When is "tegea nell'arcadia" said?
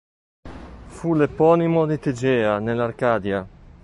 1.99-3.47